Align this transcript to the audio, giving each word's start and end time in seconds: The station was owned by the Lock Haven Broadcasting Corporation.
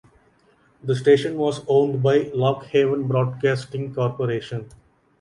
The 0.83 0.95
station 0.95 1.37
was 1.37 1.63
owned 1.67 2.01
by 2.01 2.17
the 2.23 2.31
Lock 2.35 2.65
Haven 2.65 3.07
Broadcasting 3.07 3.93
Corporation. 3.93 4.67